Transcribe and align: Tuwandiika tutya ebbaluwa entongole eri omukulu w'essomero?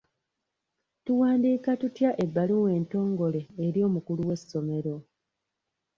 Tuwandiika 1.05 1.71
tutya 1.81 2.09
ebbaluwa 2.23 2.69
entongole 2.79 3.41
eri 3.65 3.79
omukulu 3.87 4.21
w'essomero? 4.29 4.95